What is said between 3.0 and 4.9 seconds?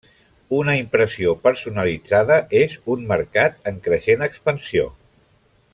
mercat en creixent expansió.